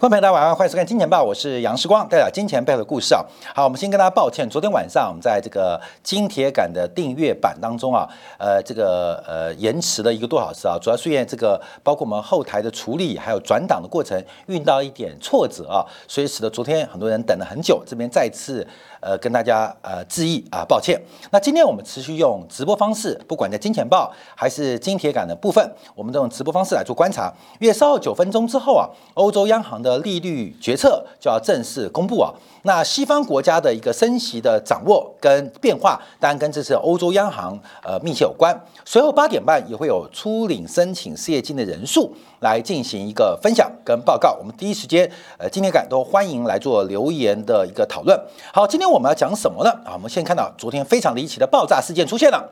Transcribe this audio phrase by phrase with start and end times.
[0.00, 3.22] 观众朋友大家晚上好，欢迎收看《金钱报》，我是杨世光，带来金钱背后的故事啊。
[3.54, 8.08] 好，我们先跟大家抱歉，昨天晚上我们在这个金铁杆的订阅版当中啊，
[8.38, 18.66] 呃，这个呃延迟了一个多小时啊，主要是因为这个包括我们后台的处理还有转档的过程遇到一点挫折啊，所以使得昨天很多人等了很久，这边再次
[19.00, 21.00] 呃跟大家呃致意啊，抱歉。
[21.30, 28.88] 那今天我们持续用直播方式，不管在金钱报还是金铁杆的部分，我们都用直播方式来做观察，因为稍后九分钟之后啊。
[29.14, 32.32] 欧洲央行的利率决策就要正式公布啊！
[32.62, 38.58] 那西方国家的一个升息的掌握跟变化，当然跟这次欧洲央行呃密切有关。
[38.84, 44.34] 随后八点半也会有初领申请失业金的人数来进行一个分享跟报告。
[44.38, 48.18] 我们第一时间呃今天感都欢迎来做留言的一个讨论。
[48.52, 49.70] 好，今天我们要讲什么呢？
[49.84, 52.50] 啊，我们先看到昨天非常离奇的爆炸事件出现了。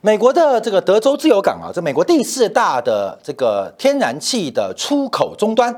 [0.00, 5.74] 美国的这个德州自由港啊，这美国第四大的这个天然气的出口终端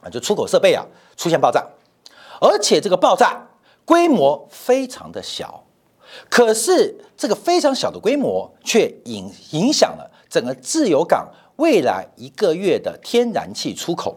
[0.00, 0.84] 啊，就出口设备啊
[1.16, 1.62] 出现爆炸，
[2.40, 3.46] 而且这个爆炸
[3.84, 5.62] 规模非常的小，
[6.30, 14.16] 可是这个非常小的规模却影影响了整个自由港未来一个月的天然气出口。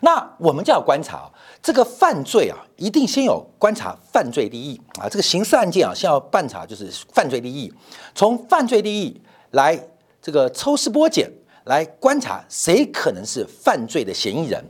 [0.00, 1.30] 那我们就要观察。
[1.62, 5.08] 这个犯罪啊，一定先有观察犯罪利益啊。
[5.08, 7.72] 这个刑事案件啊，先要办查就是犯罪利益，
[8.14, 9.20] 从犯罪利益
[9.50, 9.78] 来
[10.22, 11.30] 这个抽丝剥茧
[11.64, 14.64] 来观察谁可能是犯罪的嫌疑人。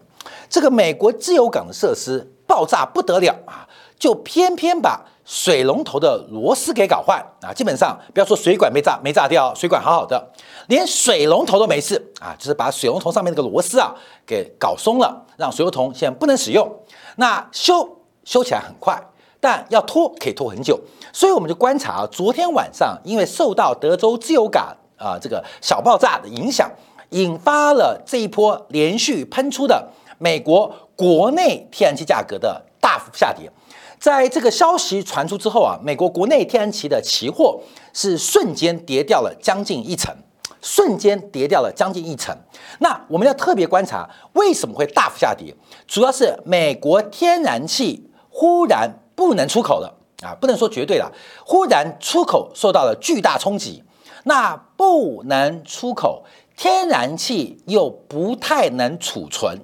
[0.49, 3.69] 这个美国自由港的设施爆炸不得了啊，
[3.99, 7.53] 就偏偏把水龙头的螺丝给搞坏啊。
[7.53, 10.33] 基本上不要说水管被炸没炸掉，水管好好的，
[10.69, 13.94] 连水龙头都没事啊，就是把水龙头上面那个螺丝啊
[14.27, 15.27] 给搞松了。
[15.37, 16.67] 让水龙头现在不能使用，
[17.17, 18.99] 那修修起来很快，
[19.38, 20.81] 但要拖可以拖很久，
[21.12, 26.71] 所以我们就观察啊，昨天晚上因为受到德州自由港啊这个小爆炸的影响，
[27.11, 33.53] 引发了这一波连续喷出的美国国内天然气价格的大幅下跌。
[33.98, 37.60] 在这个消息传出之后啊，美国国内天然气的期货
[37.92, 40.14] 是瞬间跌掉了将近一成。
[40.60, 42.37] 瞬间跌掉了将近一成，
[42.81, 45.54] 那我们要特别观察为什么会大幅下跌，
[45.87, 51.12] 主要是美国天然气忽然不能出口了啊，不能说绝对了，
[51.47, 53.84] 忽然出口受到了巨大冲击，
[54.25, 56.25] 那不能出口
[56.56, 59.60] 天然气又不太能储存，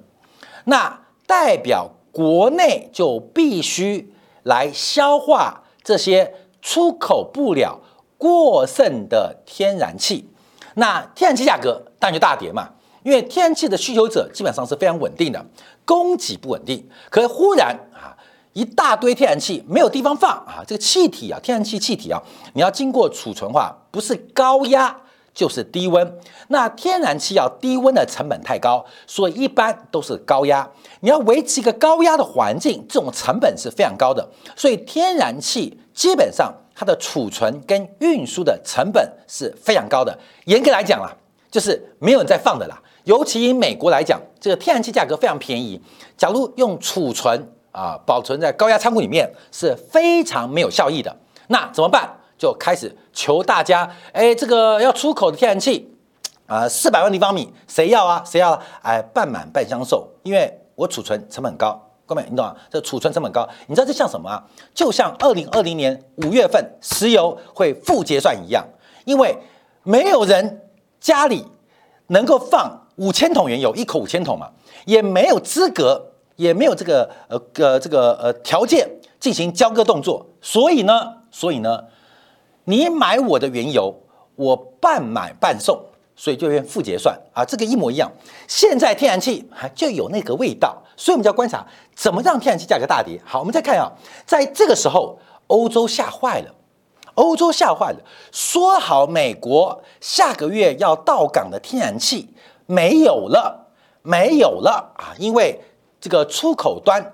[0.63, 4.13] 那代表国内就必须
[4.45, 7.79] 来消化这些出口不了
[8.17, 10.29] 过剩的天然气。
[10.75, 12.69] 那天然气价格当然就大跌嘛，
[13.03, 15.45] 因为天然气的需求者基本上是非常稳定的，
[15.85, 16.87] 供给不稳定。
[17.09, 18.17] 可是忽然啊，
[18.53, 22.21] 一大堆天然气没有地方放啊，这个气体啊，天然气气体啊，
[22.53, 24.95] 你要经过储存化，不是高压
[25.35, 26.17] 就是低温。
[26.47, 30.67] 那天然气要低温的成本太高，所以一般都是高压。
[31.01, 36.51] 你要维持一个高压的环境，这种成本是非常高的，所以天然气基本上。
[36.77, 41.09] 它的储存跟运输的成本是非常高的，严格来讲啦，
[41.49, 42.77] 就是没有人在放的啦。
[43.05, 45.81] 尤其以美国来讲，这个天然气价格非常便宜，
[46.17, 51.15] 假如用储存啊，保存在高压仓库里面是非常没有效益的。
[51.47, 52.13] 那怎么办？
[52.37, 55.93] 就开始求大家，哎，这个要出口的天然气
[56.45, 58.23] 啊，四百万立方米，谁要啊？
[58.25, 58.61] 谁要？
[58.81, 61.81] 哎，半满半相售，因为我储存成本高。
[62.07, 62.55] 各位，你懂啊？
[62.69, 64.43] 这储存成本高，你知道这像什么啊？
[64.75, 68.63] 就像二零二零年五月份石油会负结算一样，
[69.05, 69.35] 因为
[69.81, 70.69] 没有人
[70.99, 71.43] 家里
[72.07, 74.51] 能够放五千桶原油，一口五千桶嘛，
[74.85, 78.87] 也没有资格，也没有这个呃呃这个呃条件
[79.19, 81.85] 进行交割动作，所以呢，所以呢，
[82.65, 83.95] 你买我的原油，
[84.35, 85.79] 我半买半送。
[86.17, 88.09] 所以就用负结算啊，这个一模一样。
[88.47, 93.21] 现在天然气还就有那个味道，所以我们就要观察怎么让天然气价格大跌。
[93.25, 93.91] 好，我们再看啊，
[94.25, 96.55] 在这个时候，欧洲吓坏了，
[97.15, 97.97] 欧洲吓坏了，
[98.31, 102.29] 说好美国下个月要到港的天然气
[102.65, 103.67] 没有了，
[104.01, 105.59] 没有了啊，因为
[105.99, 107.11] 这个出口端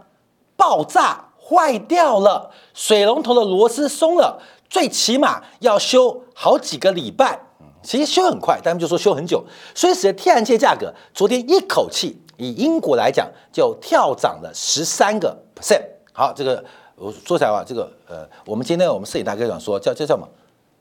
[0.56, 4.40] 爆炸坏掉了，水龙头的螺丝松了，
[4.72, 7.38] 最起码要修好几个礼拜。
[7.84, 15.82] 其实修很快，但他们就说修很久，所以使得天然气价格昨天一口气以英国来讲就跳涨了十三个 percent。
[16.14, 16.64] 好，这个
[16.96, 20.30] 我说起来话，这个呃，我们今天我们摄影大哥讲说叫叫叫什么？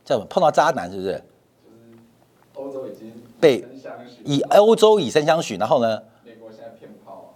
[0.05, 0.27] 叫什么？
[0.29, 1.09] 碰到渣男是不是？
[1.09, 1.23] 就是
[2.55, 3.11] 欧洲已经
[3.41, 3.65] 被
[4.27, 6.03] 以欧洲以身相许，然后呢？
[6.23, 7.35] 美国现在骗炮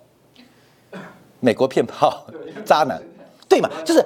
[0.93, 1.01] 啊！
[1.41, 2.27] 美国骗炮，
[2.67, 3.03] 渣男，
[3.49, 3.71] 对嘛？
[3.83, 4.05] 就是。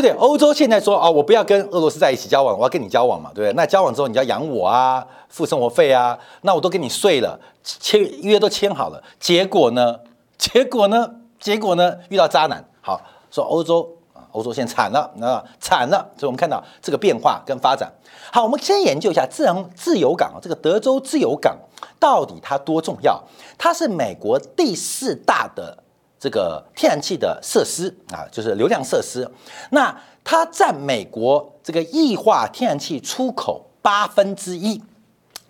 [0.00, 3.52] 对对，欧洲现在说啊，我不要跟俄罗斯在一起交往，我要跟你交往嘛，对不对？
[3.54, 10.00] 那交往之后你要养我啊，付生活费啊，那我都跟你睡了，签约都签好了，结果呢，
[10.36, 11.10] 结果呢？
[11.38, 11.96] 结果呢？
[12.08, 13.00] 遇到渣男，好
[13.30, 16.06] 说欧洲啊，欧洲现在惨了，啊，惨了。
[16.18, 17.90] 所以我们看到这个变化跟发展。
[18.32, 21.56] 好，我们先研究一下自然自由港这个德州自由港
[22.00, 23.22] 到底它多重要？
[23.56, 25.76] 它是美国第四大的
[26.26, 29.30] 这个天然气的设施啊，就是流量设施。
[29.70, 34.82] 那它占美国这个液化天然气出口八分之一，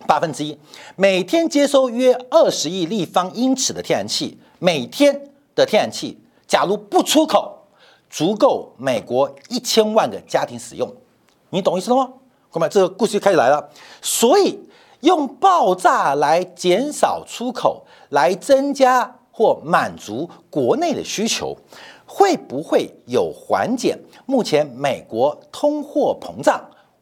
[0.05, 0.55] 八分之一，
[0.95, 7.65] 每天接收约二十亿立方英尺的天然气，每天的天然气，假如不出口，
[8.07, 10.95] 足够美国一千万个家庭使用。
[11.49, 12.13] 你懂意思了吗？
[12.51, 13.67] 各位，这个故事就开始来了。
[13.99, 14.59] 所以
[14.99, 21.55] 用爆炸来减少出口，来增加或满足国内的需求，
[22.07, 23.95] 会不会有缓解
[24.25, 26.59] 目前美国通货膨胀、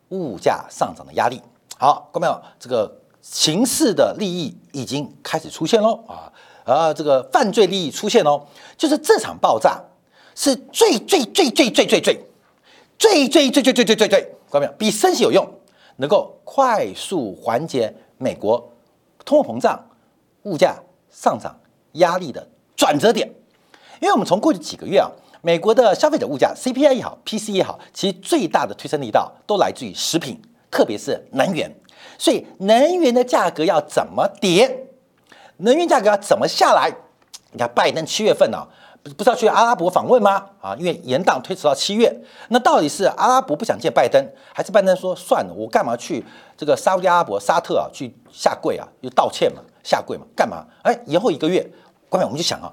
[0.10, 1.42] 物价上涨的压力？
[1.78, 6.30] 好，各位朋友，这个形势的利益已经开始出现喽啊，
[6.66, 8.46] 而这个犯罪利益出现喽，
[8.76, 9.82] 就是这场爆炸
[10.36, 12.22] 是最最最最最最最。
[12.98, 14.22] 最最最最最最最最，
[14.52, 14.72] 看到没有？
[14.78, 15.50] 比升息有用，
[15.96, 18.70] 能够快速缓解美国
[19.24, 19.82] 通货膨胀、
[20.44, 20.76] 物价
[21.10, 21.58] 上涨
[21.96, 23.30] 压力的转折点。
[24.00, 25.10] 因为我们从过去几个月啊，
[25.42, 31.72] 美国的消费者物价 CPI 也好，PC 也好，其实最大的推升力道都来自于食品，特别是能源。
[32.18, 34.88] 所以能源的价格要怎么跌？
[35.58, 36.94] 能源价格要怎么下来？
[37.52, 38.68] 你看拜登七月份呢？
[39.18, 40.44] 不是要去阿拉伯访问吗？
[40.60, 42.12] 啊，因为延档推迟到七月，
[42.50, 44.20] 那到底是阿拉伯不想见拜登，
[44.52, 46.26] 还是拜登说算了，我干嘛去
[46.58, 50.66] 这个沙特阿拉伯沙特啊去下跪啊，就道歉嘛，下跪嘛，干嘛？
[50.82, 51.64] 哎，延后一个月，
[52.10, 52.72] 关键我们就想啊，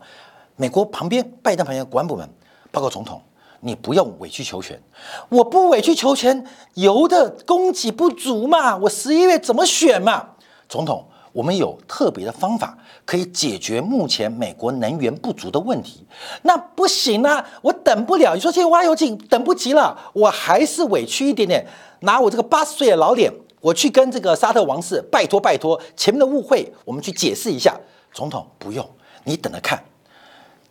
[0.57, 2.29] 美国旁边拜登旁边国安部门
[2.71, 3.21] 报告总统，
[3.61, 4.81] 你不用委曲求全，
[5.29, 6.45] 我不委曲求全，
[6.75, 10.31] 油的供给不足嘛，我十一月怎么选嘛，
[10.69, 11.07] 总统。
[11.35, 12.77] 我们有特别的方法
[13.07, 16.07] 可以解决目前美国能源不足的问题。
[16.43, 18.35] 那不行啊，我等不了。
[18.35, 21.67] 你说现在挖油井等不及了，我还是委屈一点点，
[22.01, 23.33] 拿我这个八十岁的老脸，
[23.63, 25.81] 我去跟这个沙特王室拜托拜托。
[25.97, 27.75] 前面的误会，我们去解释一下。
[28.13, 28.87] 总统不用，
[29.25, 29.83] 你等着看，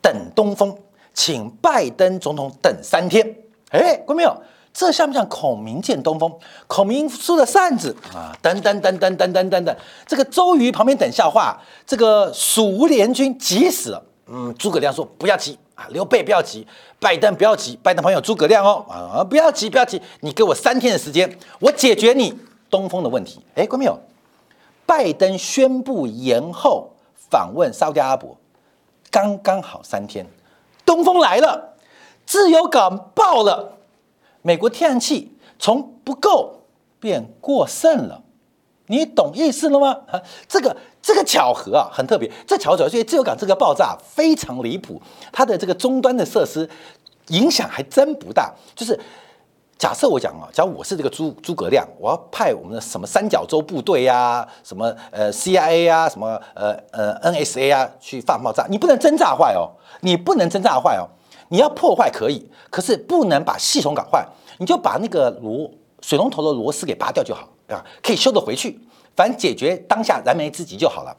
[0.01, 0.77] 等东风，
[1.13, 3.36] 请拜登总统等三天。
[3.69, 4.36] 哎，过没有？
[4.74, 6.33] 这像不像孔明见东风？
[6.65, 9.75] 孔明梳着扇子啊，等等等等等等等等。
[10.07, 14.01] 这个周瑜旁边等笑话，这个蜀吴联军急死了。
[14.27, 16.65] 嗯，诸葛亮说不要急啊，刘备不要急，
[17.01, 22.33] 拜登不要急，拜登朋友诸葛亮哦啊，不要急不要急，你给我三天的时间，我解决你
[22.69, 23.42] 东风的问题。
[23.56, 24.00] 哎，关没有？
[24.86, 26.89] 拜登宣布延后
[27.30, 28.38] 访问沙特阿拉伯，
[29.12, 30.25] 刚刚好三天，
[30.86, 31.75] 东风来了，
[32.25, 33.77] 自由港爆了。
[34.41, 36.62] 美国天然气从不够
[37.00, 38.24] 变过剩了，
[38.88, 40.00] 你懂意思了吗？
[40.08, 42.32] 啊，这个这个巧合啊，很特别。
[42.48, 45.00] 这巧合，所以自由港这个爆炸非常离谱，
[45.32, 46.68] 它的这个终端的设施
[47.27, 48.51] 影响还真不大。
[48.75, 49.00] 就是
[49.81, 59.71] 假设我讲啊，假如我是这个诸诸葛亮，我要派我们的什么三角洲部队呀，什么呃 CIA 啊，什么呃呃 NSA 啊，去放爆炸，你不能真炸坏哦，
[60.01, 61.09] 你不能真炸坏哦。
[61.50, 64.23] 你要破坏可以，可是不能把系统搞坏。
[64.59, 65.67] 你就把那个螺
[66.01, 68.79] 水龙头的螺丝给拔掉就好，啊，可以修得回去，
[69.15, 71.17] 反正解决当下燃眉之急就好了。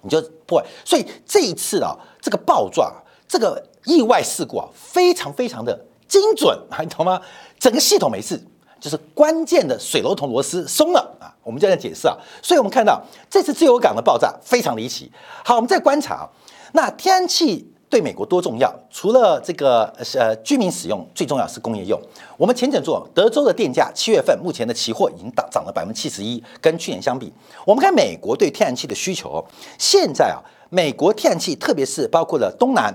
[0.00, 0.66] 你就破坏。
[0.86, 2.90] 所以这一次啊，这个爆炸，
[3.28, 5.78] 这个意外事故啊，非常非常的
[6.10, 7.22] 精准，你懂吗？
[7.58, 8.38] 整个系统没事，
[8.78, 11.32] 就是关键的水龙头螺丝松了啊。
[11.42, 12.14] 我们这样解释啊。
[12.42, 13.00] 所以我们看到
[13.30, 15.10] 这次自由港的爆炸非常离奇。
[15.44, 16.28] 好，我们再观察
[16.72, 17.68] 那天然气。
[17.90, 18.72] 对美国多重要？
[18.88, 22.00] 除了这个呃居民使用，最重要是工业用。
[22.36, 27.32] 我们前整做德州的电价，七月份目前的期货已经涨涨了百分之七十一，跟去年相比。
[27.66, 29.44] 我们看美国对天然气的需求，
[29.76, 30.38] 现在啊，
[30.68, 32.94] 美国天然气，特别是包括了东南，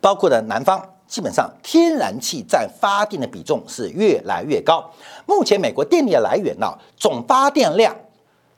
[0.00, 4.88] 包括了南方，基本上天然气占发电的比重是越来越高。
[5.26, 7.96] 目前美国电力的来源呢，总发电量，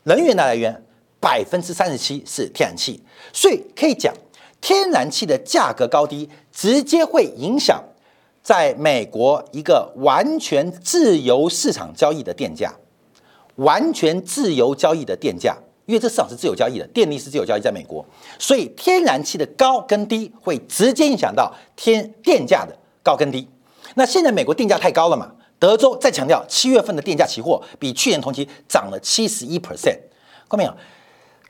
[0.02, 0.84] 能源的来源
[1.20, 3.02] 百分之三十七是天然气，
[3.32, 4.12] 所以可以讲。
[4.62, 7.82] 天然气的价格高低，直接会影响
[8.42, 12.74] 在美国一个完全自由市场交易的电价，
[13.54, 15.56] 完全自由交易的电价，
[15.90, 18.06] 因为这市场是自由交易的，电力是自由交易，在美国，
[18.38, 23.48] 所以天然气的高跟低会直接影响到天电价的高跟低。
[23.96, 25.32] 那现在美国电价太高了嘛？
[25.58, 29.98] 德州再强调，七月份的电价期货比去年同期涨了七十一 percent，
[30.48, 30.72] 看没有？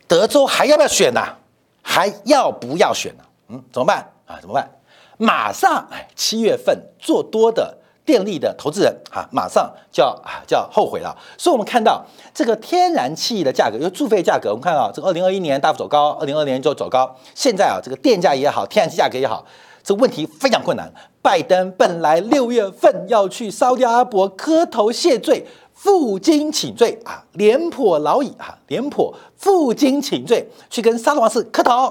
[0.09, 1.37] 德州还要不要选呐？
[1.83, 3.25] 还要不要选呢？
[3.49, 4.39] 嗯，怎么办啊？
[4.41, 4.71] 怎么办？
[5.19, 11.17] 马上哎，七月份做多的电力的投资人啊，马上就要啊就要后悔了。
[11.39, 12.05] 所以，我们看到
[12.35, 17.15] 这个天然气的价格，因为注费价格，我们看到这个二零二一年大幅走高，二零二年就走高。
[17.35, 19.45] 现在啊，这个电价也好，天然气价格也好，
[19.83, 20.93] 这个问题非常困难。
[21.23, 25.47] 拜登本来六月份要去沙特阿拉伯磕头谢罪。
[25.73, 31.87] 负荆请罪啊，廉颇老矣啊，廉颇负荆请罪，去跟沙特王室磕头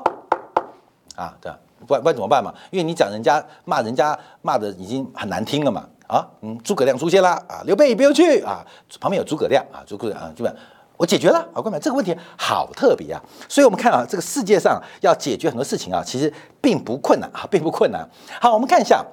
[1.15, 1.51] 啊，对，
[1.87, 2.53] 不然不然怎么办嘛？
[2.69, 8.65] 因为你讲人家骂人家骂的已经很难听了嘛，啊，嗯，诸葛亮出现了啊，刘备你不用去啊，
[8.99, 10.53] 旁边有诸葛亮啊，诸葛亮啊，基本
[10.97, 18.09] 我解决了啊，各位这个问题好特别啊，所以我们看啊，这个世界上要解决很多事情啊，其实并不困难啊，并不困难。
[18.41, 19.05] 好，我们看一下，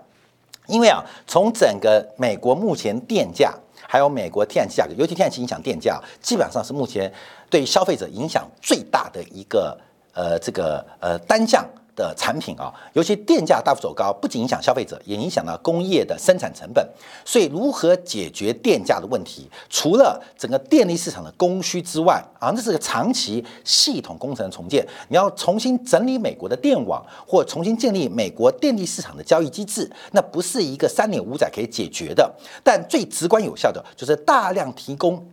[0.67, 3.55] 因为啊，从整个美国目前电价。
[3.89, 7.13] 还有美国天然气价格，尤其天然气影响电价，基本上是目前
[7.49, 9.79] 对消费者影响最大的一个
[10.13, 11.65] 呃这个呃单项。
[11.97, 16.87] 的产品啊，尤其电价大幅走高，不仅影响消费者，也影响了工业的生产成本。
[17.25, 24.87] 所以，如何解决电价的问题，除了整个电力市场的供需之外啊，这是个长期系统工程的重建。
[25.09, 32.31] 你要重新整理美国的电网，或重新建立美国电力市场的交易机制，那不是一个三年五载可以解决的。
[32.63, 35.27] 但最直观有效的，就是大量提供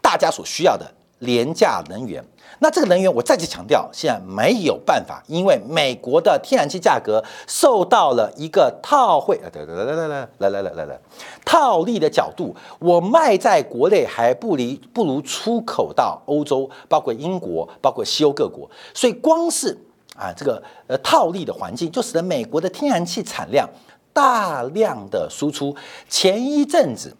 [0.00, 2.24] 大家所需要的廉价能源。
[2.60, 11.00] 那这个能源，我再次强调，现在没有办法，因为美国的天然气价格受到了一个套汇，来来来来来来来来来来
[11.44, 19.78] 套利的角度，我卖在国内还不离不如出口到欧洲，包括英国，包括西欧各国，所以光是
[20.16, 23.68] 啊这个呃套利的环境，就使得美国的天然气产量
[24.12, 25.76] 大量的输出。
[26.08, 27.16] 前一阵子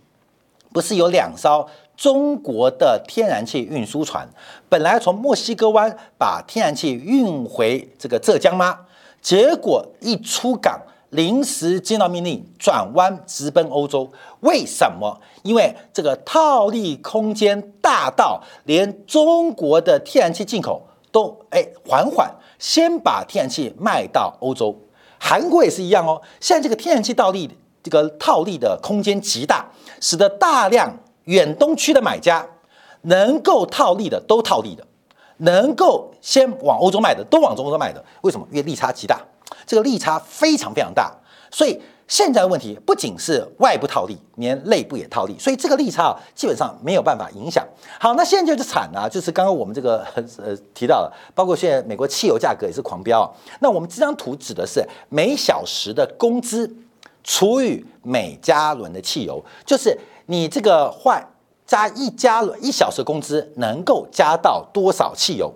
[0.73, 1.69] 不是有两艘？
[1.99, 4.27] 中国的天然气运输船
[4.69, 8.79] 本来从墨西哥湾把天然气运回这个浙江吗？
[9.21, 14.09] 结果一出港，临时接到命令，转弯直奔欧洲。
[14.41, 15.21] 为什么？
[15.43, 24.73] 因为这个套利空间大到连中国的天然气进口都哎缓缓先把天然气卖到欧洲。
[25.19, 26.23] 韩国也是一样哦。
[26.39, 27.51] 现在这个天然气倒利，
[27.83, 29.67] 这个套利的空间极大，
[30.01, 30.97] 使得大量。
[31.29, 32.45] 远东区的买家
[33.03, 34.87] 能够套利的都套利的，
[35.39, 38.47] 能够先往欧洲卖的都往中欧卖的，为什么？
[38.51, 39.21] 因为利差极大，
[39.67, 41.15] 这个利差非常非常大，
[41.51, 47.63] 所以现在的问题不仅是外部套利，连内部也套利，所以这个利差啊基本上没有办法影响。
[48.01, 50.03] 好，那现在就是惨啊，就是刚刚我们这个
[50.39, 53.29] 呃提到了，包括现在美国汽油价格也是狂飙啊。
[53.61, 56.75] 那我们这张图指的是每小时的工资
[57.23, 59.97] 除以每加仑的汽油，就是。
[60.31, 61.27] 你这个换
[61.67, 65.51] 加一加仑一小时工资能够加到多少汽油？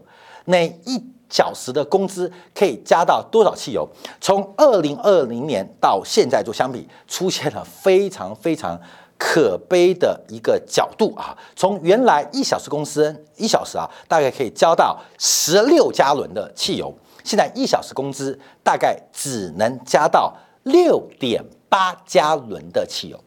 [0.46, 3.86] 那一小时的工资可以加到多少汽油？
[4.18, 8.80] 从二零二零年到现在做相比，出现了非常非常
[9.18, 11.36] 可悲的一个角度啊！
[11.54, 23.20] 从原来一小时工资一小时啊，大概可以交到十六加仑的汽油，现在一小时工资大概只能加到六点八加仑的汽油。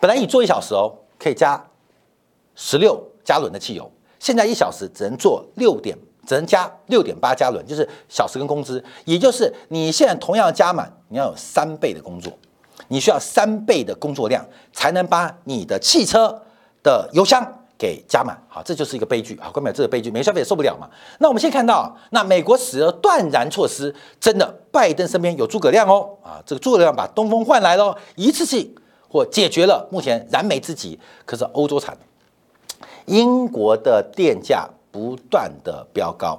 [0.00, 1.64] 本来你做一小时哦，可以加
[2.54, 12.32] 十六加仑的汽油，现在一小时只能做六点，只能加六点八加仑，就是小时跟工资，也就是你现在同样加满，你要有三倍的工作，
[12.88, 16.42] 你需要三倍的工作量才能把你的汽车
[16.82, 17.44] 的油箱
[17.78, 18.40] 给加满。
[18.48, 19.50] 好，这就是一个悲剧啊！
[19.50, 20.88] 关表这个悲剧，美消费者受不了嘛？
[21.18, 28.74] 那我们先看到，那美国使了断然措施，真的，拜登身边有诸葛亮哦，啊，这个诸葛亮把东风换来了，一次性。
[29.16, 31.96] 或解决了目前燃眉之急，可是欧洲产，
[33.06, 36.38] 英国的电价不断的飙高，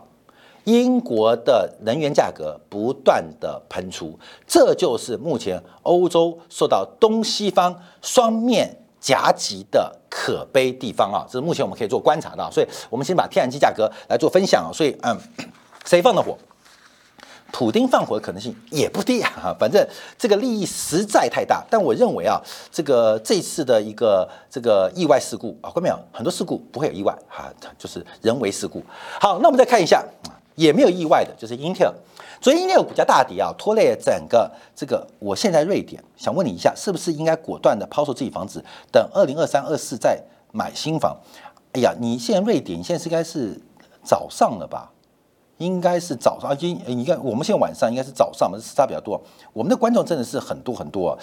[0.65, 11.25] 英国的能源价格不断的喷出，这就是目前欧洲受到东西方双面夹击的可悲地方啊！
[11.27, 14.69] 这是目前我们可以做观察到，所以我们先把天然气价格来做分享啊！
[14.71, 15.17] 所以，嗯，
[15.83, 16.37] 谁放的火？
[17.51, 19.85] 普丁放火的可能性也不低啊，反正
[20.17, 21.65] 这个利益实在太大。
[21.69, 25.97] 但我认为啊，这个这次的一个这个意外事故啊，看到没有？
[26.11, 28.83] 很多事故不会有意外啊，就是人为事故。
[29.19, 30.03] 好，那我们再看一下，
[30.55, 31.93] 也没有意外的，就是英特尔。
[32.39, 35.07] 昨天英特尔股价大跌啊，拖累整个这个。
[35.17, 41.17] 我现在瑞典，想问你一下，是不是应该果断的抛售自己房子，等二零二三、二四再买新房？
[41.73, 43.59] 哎呀，你现在瑞典你现在是应该是
[44.03, 44.91] 早上了吧？
[45.57, 49.21] 应该是早上，今你看我们现在晚上应该是早上嘛，时差比较多。
[49.53, 51.17] 我们的观众真的是很多很多。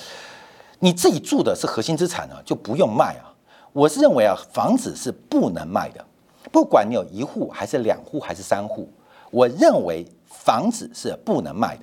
[0.81, 3.33] 你自己住的是核心资产呢，就不用卖啊。
[3.73, 6.05] 我是认为啊，房子是不能卖的，
[6.53, 8.89] 不管你有一户还是两户还是三户，
[9.31, 11.83] 我认为房子是不能卖的。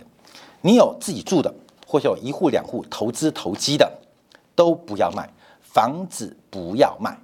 [0.62, 1.54] 你有自己住的，
[1.88, 3.92] 或者有一户两户投资投机的，
[4.56, 5.28] 都不要卖，
[5.62, 7.18] 房子不要卖，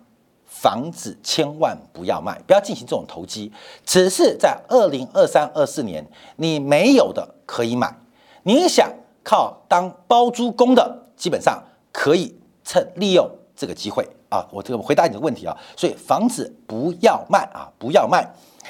[0.48, 3.52] 房子千万不要卖，不要进行这种投机。
[3.86, 6.04] 只是在二零二三、二四年，
[6.38, 7.96] 你没有的可以买，
[8.44, 8.92] 你想
[9.24, 11.62] 靠当包租公的，基本上
[11.92, 14.46] 可以趁利用这个机会啊。
[14.52, 18.28] 我这个回答你的问题啊，所以房子不要卖啊，不要卖。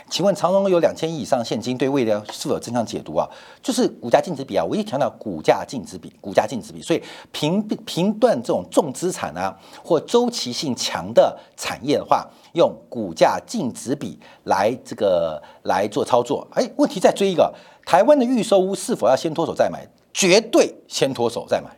[0.09, 3.27] 请问长荣有两千亿以上现金，对未来是否有正向解读啊？
[3.63, 6.81] 就是股价净值比啊，我一强调股价净值比，股价净值比。
[6.81, 16.47] 所以评评断这种重资产啊或周期性强的产业的话，用股价净值比来这个来做操作。
[16.53, 17.51] 哎，问题再追一个，
[17.85, 19.85] 台湾的预售屋是否要先脱手再买？
[20.13, 21.69] 绝对先脱手再买，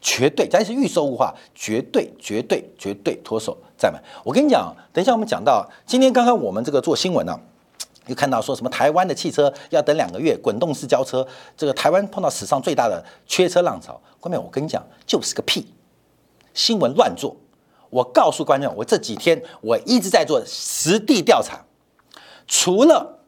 [0.00, 0.48] 绝对。
[0.48, 4.02] 假如是预售物的话，绝对绝对绝对脱手再买。
[4.24, 7.38] 我跟你讲，等一下我们讲到今天刚刚我们这个做新闻呢。
[8.06, 11.26] 又看到说什么台湾的汽车要等两个月滚动式交车，
[11.56, 14.00] 这个台湾碰到史上最大的缺车浪潮。
[14.20, 15.66] 观众，我跟你讲，就是个屁，
[16.54, 17.34] 新闻乱做。
[17.90, 21.58] 我告诉观众，我这几天我一直在做实地调查，
[22.46, 23.18] 除了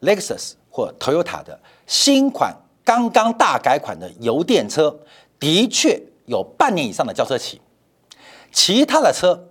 [0.00, 4.98] Lexus 或 Toyota 的新款刚刚大改款的油电车，
[5.38, 7.60] 的确有半年以上的交车期，
[8.52, 9.48] 其他的车，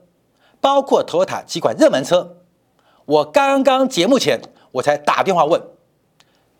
[0.59, 2.37] 包括 Toyota 几款热门车，
[3.05, 4.39] 我刚刚节目前。
[4.73, 5.61] 我才打电话问，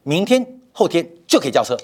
[0.04, 1.76] 明天后天就可以交车，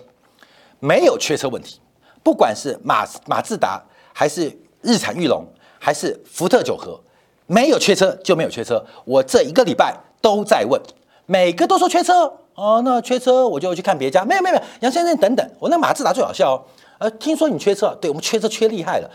[0.80, 1.82] 没有缺车问题。
[2.22, 5.44] 不管是马马自达，还是日产玉龙，
[5.80, 7.02] 还是福特九和，
[7.48, 8.86] 没有缺车就没有缺车。
[9.06, 10.80] 我这一个礼拜都在问，
[11.26, 14.24] 每个都说缺车哦，那缺车我就去看别家。
[14.24, 16.62] 没有没有没有，杨先生等等，我那马自达最好笑哦。
[17.00, 19.10] 呃，听说你缺车，对我们缺车缺厉害了。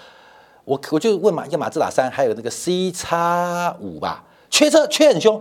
[0.64, 5.40] 我我就问马一个马自达三，还有那个 C 叉五吧，缺车缺很凶。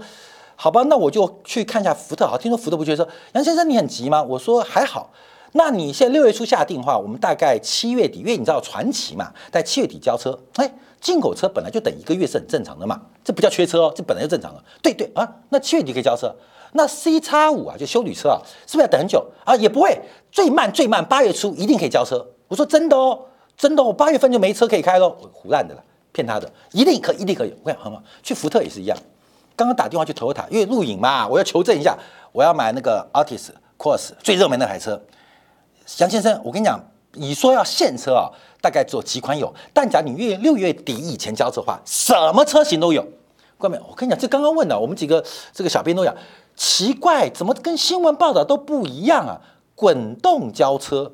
[0.56, 2.28] 好吧，那我就去看一下福特。
[2.28, 3.08] 好，听说福特不缺车。
[3.32, 4.22] 杨先生，你很急吗？
[4.22, 5.12] 我说还好。
[5.54, 10.38] 那你现在六月初下定的话，我们大概七月底，因为你知道传奇嘛，在七月底交车。
[10.56, 14.64] 哎，进口车本来就等一个月是很正常的嘛，这不叫缺车哦，这本来就正常的。
[14.82, 16.34] 对对啊，那七月底可以交车。
[16.74, 19.56] 那 C 叉五啊，就修旅车啊，是不是要等很久啊？
[19.58, 19.96] 也不会，
[20.32, 22.26] 最慢最慢八月初一定可以交车。
[22.48, 23.20] 我说真的哦，
[23.56, 27.54] 真的，我八月份就没车可以开喽，胡乱的了，骗他的，一定可以，一定可以。
[27.62, 28.98] 我讲很好，去福特也是一样。
[29.56, 31.96] 刚刚打电话去投塔，因为录影嘛，我要求证一下，
[32.32, 35.00] 我要买那个 Artis Cross 最热门那台车。
[36.00, 36.80] 杨先生，我跟你讲，
[37.14, 38.30] 你说要现车啊，
[38.62, 43.06] 大概只有几款有，但假如你月六月底以前交车的话，什么车型都有。
[43.58, 46.16] 各位，我跟你讲，这刚刚问的，我们几个这个小编都讲，
[46.56, 49.42] 奇怪，怎么跟新闻报道都不一样啊？
[49.76, 51.14] 滚动交车，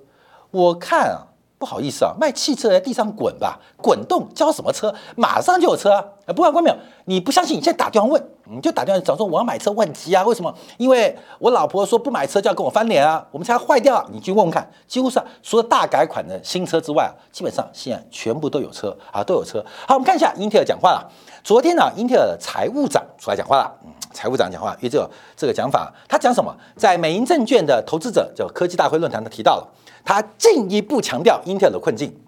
[0.51, 1.25] 我看啊。
[1.59, 4.95] 不好意思啊，卖汽车在地上滚吧，滚动交什么车？
[5.17, 6.05] 马上就有车啊！
[6.27, 10.23] 不管关没有，你不相信，你现在打电话问，你就打电话讲说我要买车，我很急啊！
[10.23, 10.53] 为什么？
[10.77, 13.23] 因为我老婆说不买车就要跟我翻脸啊！
[13.29, 19.63] 我们家坏掉，你去问问看，几乎是除了大改款的新车之外啊，基本上现在全部都有车啊，都有车。
[19.87, 21.11] 好，我们看一下英特尔讲话了。
[21.43, 23.71] 昨天呢，英特尔的财务长出来讲话了，
[24.11, 26.51] 财务长讲话，因为这个这个讲法，他讲什么？
[26.75, 29.67] 在美银证券的投资者叫科技大会论坛，他提到了。
[30.03, 32.19] 他进一步强调英特尔的困境，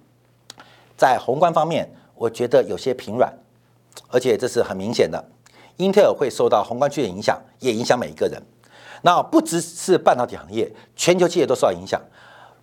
[0.95, 3.33] 在宏观方面，我觉得有些疲软，
[4.09, 5.23] 而且这是很明显的，
[5.77, 8.41] 英特尔会受到宏观区的影响，也影响每一个人。
[9.01, 11.99] 那不只是半导体行业，全球企业都受到影响。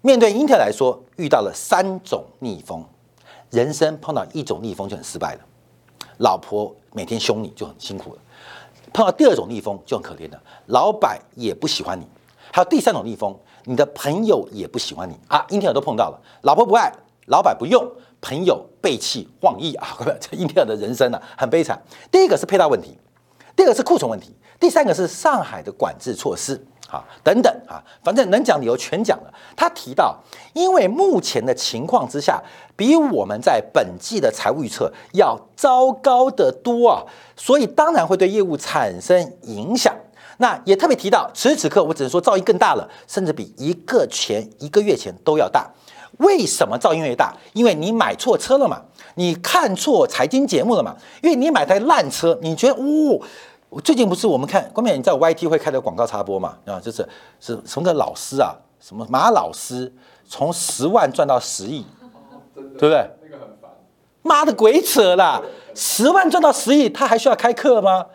[0.00, 2.84] 面对英特尔来说，遇到了三种逆风，
[3.50, 5.40] 人生碰到一种逆风就很失败了，
[6.18, 8.20] 老婆每天凶你就很辛苦了；
[8.92, 12.04] 碰到第二种逆风就很可怜了，老板也不喜欢你；
[12.52, 13.36] 还有第三种逆风。
[13.64, 15.44] 你的朋友也不喜欢你啊！
[15.50, 16.90] 英特尔都碰到了，老婆不爱，
[17.26, 17.86] 老板不用，
[18.20, 19.96] 朋友背弃忘义啊！
[20.20, 21.80] 这英特尔的人生呢，很悲惨。
[22.10, 22.98] 第一个是配套问题，
[23.54, 29.32] 第二个是库存问题，第三个是上海的管制措施啊，等等啊，反正能讲理由全讲了。
[29.56, 30.18] 他提到，
[30.54, 32.42] 因为目前的情况之下，
[32.76, 37.02] 比我们在本季的财务预测要糟糕的多啊，
[37.36, 39.94] 所以当然会对业务产生影响。
[40.40, 45.68] 那也特别提到，此时此刻我只能说噪音更大了，甚至比一个前一个月前都要大。
[46.18, 47.34] 为什么噪音越大？
[47.52, 48.82] 因为你买错车了嘛，
[49.14, 52.74] 你看错财经节目了嘛，因为你买台烂车，你觉得
[53.70, 56.56] 哦，最近不是我们看关键你在 YT 会开的广告插播嘛？
[56.64, 57.06] 啊，就是
[57.40, 59.92] 是什么个老师啊，什么马老师
[60.26, 61.84] 从十万赚到十亿，
[62.54, 63.10] 对不对？
[63.22, 63.70] 那个很烦，
[64.22, 65.42] 妈的鬼扯啦！
[65.74, 68.06] 十万赚到十亿，他还需要开课吗？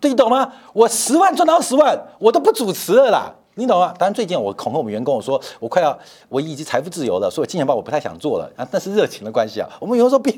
[0.00, 0.52] 对，你懂吗？
[0.72, 3.92] 我十万赚到十万，我都不主持了啦，你懂吗？
[3.98, 8.64] 当然，最近我恐吓我们员工，我说我快要我已经财富自由了，所以金钱豹我不太想做了啊。
[8.70, 9.68] 那是热情的关系啊。
[9.80, 10.32] 我们员工说别，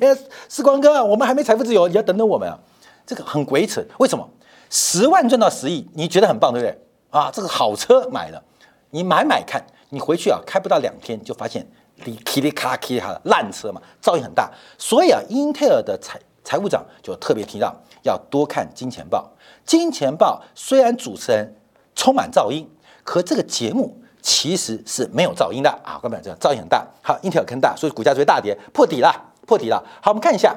[0.48, 2.58] 时光哥，我们还没财富自由，你要等等我们啊。
[3.04, 4.26] 这个很鬼扯，为什么？
[4.70, 6.78] 十万赚到十亿，你觉得很棒，对不对？
[7.10, 8.42] 啊，这个好车买了，
[8.88, 11.70] 你买买看，你回去啊开不到两天就发现
[12.04, 14.50] 里噼里咔啦噼里咔啦烂车嘛，噪音很大。
[14.78, 19.30] 所以啊，英特尔的财财务长就特别提到要多看金钱豹。
[19.66, 21.54] 金钱豹虽然主持人
[21.94, 22.66] 充满噪音，
[23.10, 23.92] 可这个节目
[24.22, 25.98] 其实是没有噪音的啊。
[25.98, 29.12] 观众这噪音很大，好，英特尔坑大，所以股价就会大跌，破底了，
[29.48, 29.84] 破底了。
[30.00, 30.56] 好，我们看一下，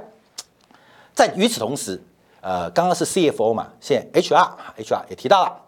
[1.15, 1.99] 在与此同时，
[2.41, 5.61] 呃，刚刚是 CFO 嘛，现在 HR，HR 也提到了。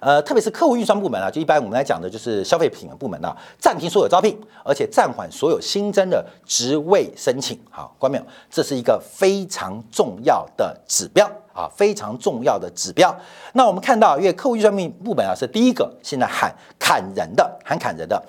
[0.00, 7.58] 呃，特别是客户运算部门啊，就一般我们来讲的就是消费品部门啊，暂停所有招聘，而且暂缓所有新增的职位申请。
[7.70, 8.24] 好，关没有？
[8.50, 11.26] 这是一个非常重要的指标
[11.58, 13.12] 啊，非常重要的指标。
[13.54, 18.22] 那我们看到，因为客户预算部门啊是第一个现在喊砍人的，喊砍人的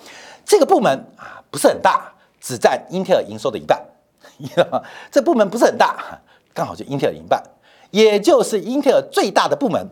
[0.43, 2.11] 这个部门啊不是很大，
[2.41, 3.79] 只占英特尔营收的一半。
[5.11, 6.19] 这部门不是很大，
[6.55, 7.43] 刚好就英特尔一半，
[7.91, 9.87] 也就是英特尔最大的部门。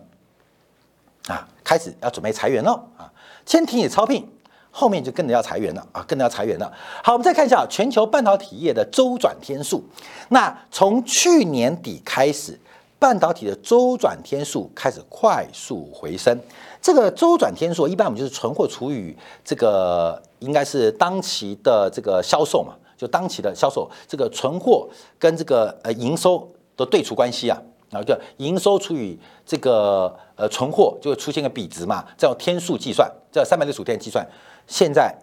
[1.27, 3.11] 啊，开始要准备裁员了啊！
[3.45, 4.25] 先停止招聘，
[4.71, 6.71] 后面就跟着要裁员了啊，跟着要裁员了。
[7.03, 9.83] 好，我们再看一下全球半导体业的周转天数。
[10.29, 12.57] 那从去年底开始，
[12.99, 16.37] 半导体的周转天数开始快速回升。
[16.81, 24.87] 这个周转天数一般我们就是存货除以这个应该是当期的这个销售嘛，就当期的销售，这个存货
[25.19, 27.61] 跟这个呃营收的对除关系啊。
[27.89, 34.27] 然后就营收除以这个呃存货，就会出现个比值嘛，叫天数计算，叫三百六十五天计算。
[34.67, 35.15] 现在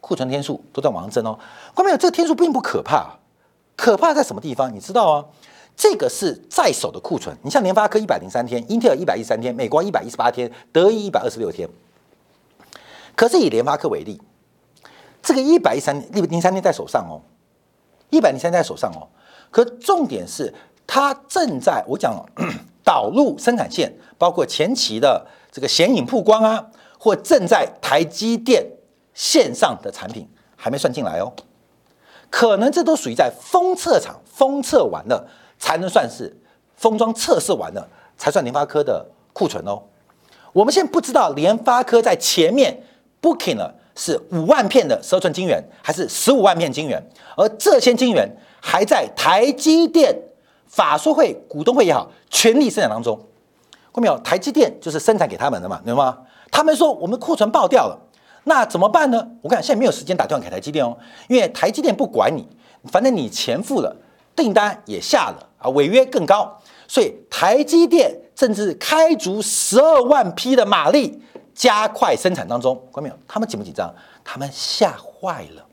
[0.00, 1.38] 库存天数都在往上增哦。
[1.74, 1.98] 关键？
[1.98, 3.18] 这个天数并不可怕，
[3.76, 4.74] 可怕在什么地方？
[4.74, 5.24] 你知道啊？
[5.76, 7.36] 这个是在手的库存。
[7.42, 11.68] 你像联发科一百零三天，英特尔一百一十三天，美光一百一十八天，德意一百二十六天。
[13.14, 14.20] 可是以联发科为例，
[15.22, 17.20] 这个一百一三一百零三天在手上哦，
[18.10, 19.06] 一百零三天在手上哦。
[19.50, 20.52] 可重点是。
[20.88, 22.14] 它正在我讲
[22.84, 26.64] 导入生产线，包括前期的这个显影曝光啊，
[26.96, 28.64] 或正在台积电
[29.12, 31.32] 线上的产品还没算进来哦，
[32.30, 36.34] 可能这都属于在封测厂封测完了才能算是
[36.76, 39.82] 封装测试完了才算联发科的库存哦。
[40.52, 42.82] 我们现在不知道联发科在前面
[43.20, 47.02] booking 了是五万片的十二寸晶圆，还是十五万片晶圆，
[47.36, 48.28] 而这些晶圆
[48.60, 50.16] 还在台积电。
[50.68, 53.16] 法说会、股东会也好，全力生产当中，
[53.94, 54.18] 看没有？
[54.18, 56.18] 台积电就是生产给他们的嘛，明白吗？
[56.50, 57.96] 他们说我们库存爆掉了，
[58.44, 59.26] 那怎么办呢？
[59.40, 60.94] 我看现在没有时间打电话给台积电哦，
[61.28, 62.46] 因为台积电不管你，
[62.90, 63.96] 反正你钱付了，
[64.36, 71.20] 订单也下了啊，违约更高，所以台积电甚至开足十二万匹的马力，
[71.54, 73.16] 加快生产当中，看没有？
[73.26, 73.92] 他们紧不紧张？
[74.22, 75.64] 他们吓坏了。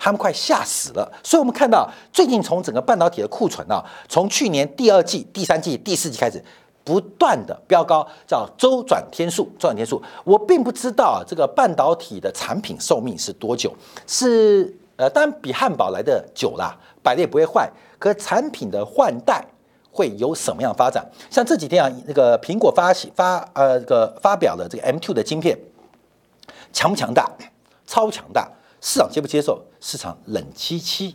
[0.00, 6.40] 他们快吓死了，所以我们看到最近从整个半导体的库存啊，从去年第二季、第三季、第四季开始
[6.84, 9.42] 不断的飙高，叫周转天数。
[9.58, 13.74] 周转天数，我并不知道啊，这个半导体的产品寿命是多久？
[14.06, 17.68] 是呃，当然比汉堡来的久啦，摆的也不会坏。
[17.98, 19.44] 可产品的换代
[19.90, 21.04] 会有什么样发展？
[21.30, 25.58] 像这几天啊，那个苹果发发呃这个发表了这个 M2 的晶片
[26.72, 27.30] 强不强大？
[27.86, 28.48] 超强大。
[28.80, 29.60] 市场接不接受？
[29.80, 31.14] 市场冷凄凄，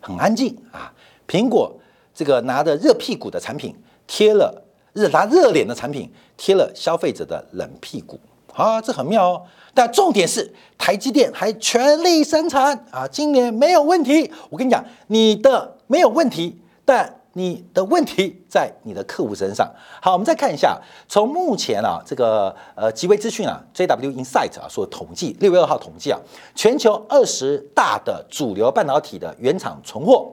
[0.00, 0.90] 很安静啊。
[1.26, 1.70] 苹果
[2.14, 8.18] 这个拿着热屁股的产品贴了热拿热脸的产品贴了消费者的冷屁股
[8.54, 9.42] 啊，这很妙哦。
[9.74, 14.30] 但重点是台积电还全力生产啊，今年没有问题。
[14.50, 17.14] 我跟你讲，你的没有问题，但。
[17.34, 19.72] 你的问题在你的客户身上。
[20.02, 20.76] 好，我们再看一下，
[21.08, 26.18] 从目前啊这个呃极微资讯啊 JW Insight 啊所统计，六月二号统计啊，
[26.56, 30.32] 全球二十大的主流半导体的原厂存货，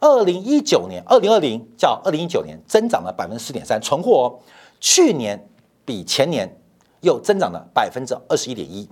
[0.00, 4.34] 二零一九年、二零二零较二零一九年增长了百分之四点三，存货哦，
[4.80, 5.48] 去年
[5.84, 6.59] 比前年
[7.00, 8.88] 又增长了百分之二十一点一。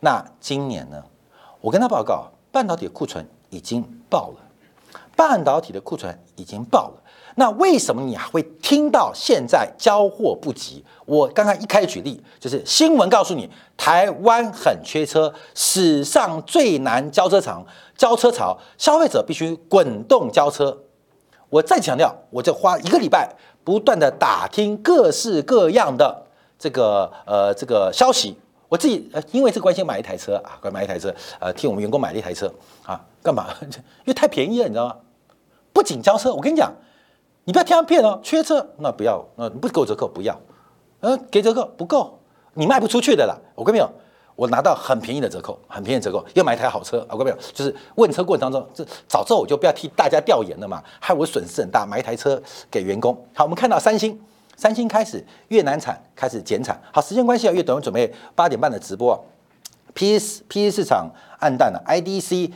[0.00, 1.02] 那今年呢？
[1.60, 4.36] 我跟他报告，半导体库存已经爆了。
[5.14, 7.02] 半导体的库存已经爆了，
[7.36, 10.82] 那为什么你还会听到现在交货不及？
[11.04, 17.64] 我刚刚一开始举例，就是新闻告诉你台湾很缺车，史上最难交车潮，
[17.96, 20.78] 交车潮，消费者必须滚动交车。
[21.50, 26.26] 我再强调，我就花一个礼拜不断的打听各式各样的
[26.62, 28.36] 这个呃这个消息，
[28.68, 32.46] 我自己呃因为这关系买一台车啊，买一台车，呃替我们员工买了一台车
[32.84, 33.00] 啊。
[33.20, 33.48] 干嘛？
[33.60, 34.96] 因为太便宜了，你知道吗？
[35.72, 36.72] 不仅交车，我跟你讲，
[37.44, 38.20] 你不要听他骗哦。
[38.22, 40.40] 缺车那不要，那不给我折扣不要，
[41.00, 42.18] 呃，给折扣不够，
[42.54, 43.36] 你卖不出去的啦。
[43.56, 43.88] 我跟没有，
[44.36, 47.04] 我拿到很便宜的折扣，很便宜的折扣，又买一台好车。
[47.10, 51.86] 我跟没有，就是问车过程当中，这早知道我就不要替大家调研了嘛，害我损失很大。
[51.86, 53.14] 买一台车给员工。
[53.34, 54.20] 好，我们看到三星，
[54.62, 56.80] 三星开始越南产开始减产。
[56.92, 59.20] 好，时间关系啊，越短，我准备八点半的直播。
[59.92, 62.52] P S P 市场暗淡了，IDC，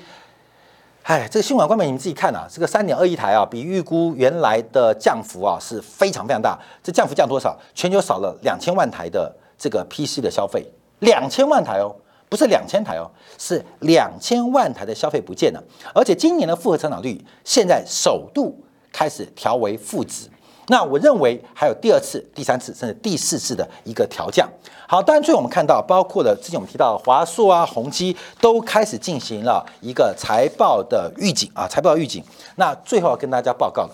[1.03, 6.57] 哎，这个新闻官媒你们自己看啊，这个三点二亿台啊，比预估原来的降幅啊是非常非常大。
[6.81, 7.59] 这降幅降多少？
[7.75, 10.65] 全球少了两千万台的这个 PC 的消费，
[11.01, 11.93] 两千万台哦，
[12.29, 15.61] 不是两千台哦，是两千万台的消费不见了。
[15.93, 18.57] 而且今年的复合成长率现在首度
[18.93, 20.31] 开始调为负值。
[20.69, 24.49] 那我认为还有第二次、第三次，甚至第四次的一个调降。
[24.89, 32.23] 好，当然最后我们看到，包括了之前我们提到的华硕啊、宏基都开始进行了一个财报的预警啊，财报预警。
[32.57, 33.91] 那最后要跟大家报告了，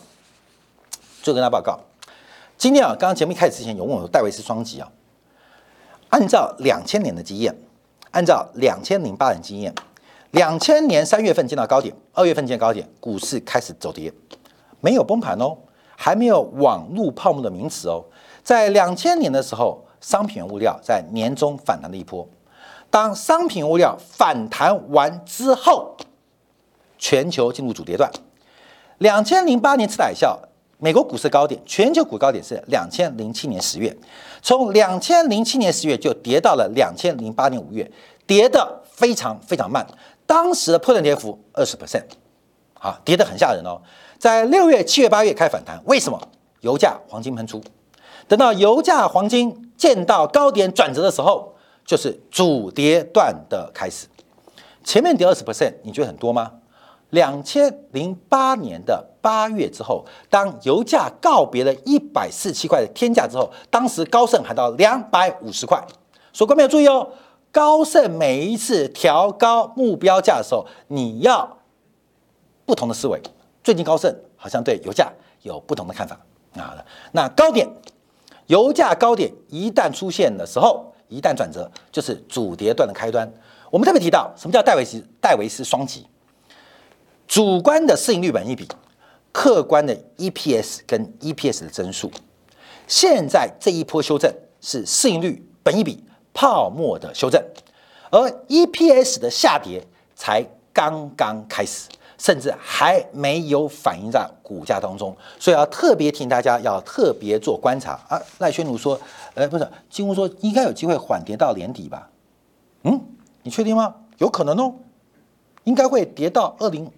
[1.22, 1.78] 最后跟大家报告，
[2.58, 4.88] 今天啊，刚刚节目一开始之前有问我戴维斯双击啊，
[6.10, 7.54] 按照两千年的经验，
[8.10, 9.74] 按照两千零八年经验，
[10.32, 14.12] 两千年三月份见到高点，二月份见高点，股市开始走跌，
[14.80, 15.56] 没有崩盘哦。
[15.96, 18.04] 还没有网络泡沫的名词哦，
[18.42, 22.28] 在两千年的时候，商品物料在年中反弹的一波。
[22.90, 25.96] 当商品物料反弹完之后，
[26.98, 28.10] 全球进入主跌段。
[28.98, 30.36] 两千零八年次海啸，
[30.78, 33.96] 美国股市高点，全球股高点是两千零七年十月，
[34.42, 37.90] 从两千零七年十月就跌到了两千零八年五月，
[38.26, 39.86] 跌得非常非常慢。
[40.26, 42.04] 当时的破断跌幅二十 percent，
[42.74, 43.80] 啊，跌得很吓人哦。
[44.22, 46.28] 在六月、七月、八月开反弹，为什么？
[46.60, 47.60] 油价、黄金喷出，
[48.28, 51.52] 等到油价、黄金见到高点转折的时候，
[51.84, 54.06] 就是主跌段的开始。
[54.84, 56.52] 前面跌二十 percent，你觉得很多吗？
[57.10, 65.84] 两千零八年的八月之后，当油价告别了一百四十七块的天价之后，当时高盛喊到两百五十块。
[66.32, 67.10] 所以各位要注意哦，
[67.50, 71.58] 高盛每一次调高目标价的时候，你要
[72.64, 73.20] 不同的思维。
[73.62, 76.18] 最近高盛好像对油价有不同的看法
[76.56, 76.84] 啊。
[77.12, 77.68] 那高点，
[78.46, 83.30] 油价高点一旦出现的时候，一旦转折，就是主跌段的开端。
[83.70, 86.06] 我们特别提到，什么叫戴维斯戴维斯双极？
[87.26, 88.68] 主观的市盈率本一比，
[89.32, 92.10] 客观的 EPS 跟 EPS 的增速。
[92.86, 97.42] 现在这一波修正是市盈率本一比泡沫的修正，
[98.10, 99.82] 而 EPS 的下跌
[100.14, 100.44] 才
[100.74, 101.88] 刚刚开始。
[102.22, 108.16] 甚至还没有反映在股价当中，所以要特别提醒大家，要特别做观察啊。
[108.38, 108.96] 赖宣儒说
[109.34, 112.08] ：“呃，不是，几乎说应该有机会缓跌到年底吧？”
[112.84, 113.00] 嗯，
[113.42, 113.96] 你确定吗？
[114.18, 114.72] 有可能哦，
[115.64, 116.88] 应该会跌到二零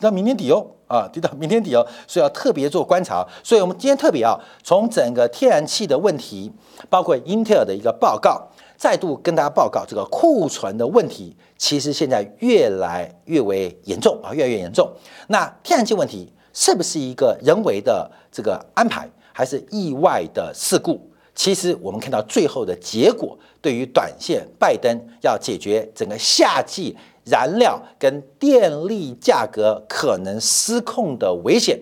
[0.00, 3.24] 到明年底哦，啊，跌到明年底哦，所以要特别做观察。
[3.44, 6.50] 所以我们今天特别啊，从整个天然气的问题，
[6.90, 8.48] 包括英特尔的一个报告。
[8.82, 14.92] 再度跟大家报告，这个库存的问题其实现在越来越为严重啊，越来越严重。
[15.28, 21.00] 那天然气问题是不是一个人为的这个安排，还是意外的事故？
[21.32, 31.78] 其实我们看到最后的结果，对于短线拜登要解决整个夏季燃料跟电力价格可能失控的危险，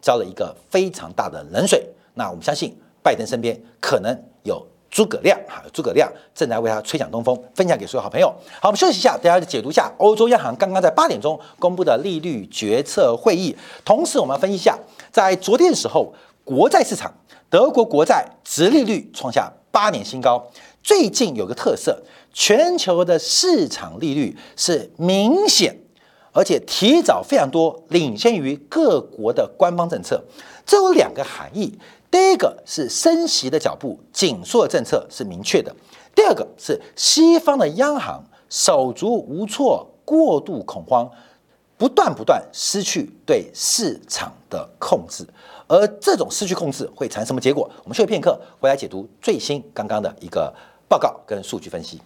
[0.00, 1.84] 浇了一个非常大的冷水。
[2.14, 4.64] 那我们相信，拜登身边可能有。
[4.94, 8.32] 诸葛亮哈，诸葛亮正在为他吹响东风，分享给所有好朋友。
[8.60, 9.92] 好，我们休息一下，大家解读一下。
[9.98, 13.56] 欧洲央行刚刚在八点钟公布的利率决策会议。
[13.84, 14.78] 同时，我们分析一下，
[15.10, 17.12] 在昨天的时候，国债市场，
[17.50, 19.52] 德国国债直利率创下。
[19.72, 20.40] 八年新高。
[20.84, 22.00] 最近有个特色，
[22.32, 25.76] 全球的市场利率是明显
[26.30, 30.22] 而且提早非常多，领先于各国的官方政策。
[30.64, 31.76] 这有两个含义。
[32.14, 35.74] 第一个是升息的脚步紧缩政策是明确的，
[36.14, 41.10] 第二个是西方的央行手足无措、过度恐慌，
[41.76, 45.26] 不断不断失去对市场的控制，
[45.66, 47.68] 而这种失去控制会产生什么结果？
[47.82, 50.54] 我们休息片刻，回来解读最新刚刚的一个
[50.88, 52.00] 报告跟数据分析。